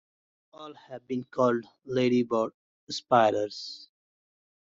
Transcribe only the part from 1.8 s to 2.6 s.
"ladybird